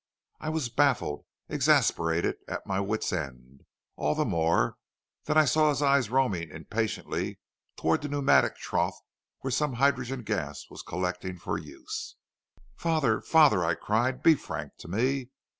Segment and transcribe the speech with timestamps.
[0.39, 3.65] "I was baffled, exasperated, at my wits' end;
[3.95, 4.77] all the more
[5.25, 7.37] that I saw his eye roaming impatiently
[7.77, 8.97] towards the pneumatic trough
[9.41, 12.15] where some hydrogen gas was collecting for use.
[12.75, 15.29] "'Father, father,' I cried, 'be frank to me.